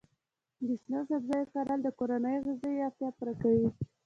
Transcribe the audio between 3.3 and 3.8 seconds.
کوي.